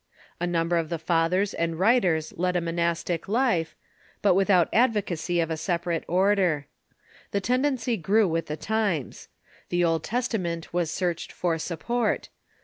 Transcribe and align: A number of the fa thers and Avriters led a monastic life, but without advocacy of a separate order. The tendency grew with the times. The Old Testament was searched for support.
A 0.39 0.47
number 0.47 0.77
of 0.77 0.89
the 0.89 0.97
fa 0.97 1.27
thers 1.29 1.53
and 1.53 1.75
Avriters 1.75 2.33
led 2.35 2.55
a 2.55 2.59
monastic 2.59 3.27
life, 3.29 3.75
but 4.23 4.33
without 4.33 4.67
advocacy 4.73 5.39
of 5.39 5.51
a 5.51 5.57
separate 5.57 6.03
order. 6.07 6.65
The 7.29 7.39
tendency 7.39 7.97
grew 7.97 8.27
with 8.27 8.47
the 8.47 8.57
times. 8.57 9.27
The 9.69 9.83
Old 9.83 10.03
Testament 10.03 10.73
was 10.73 10.89
searched 10.89 11.31
for 11.31 11.59
support. 11.59 12.29